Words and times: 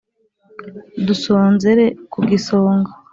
dusonzere 1.07 1.85
kugisonga 2.13 2.91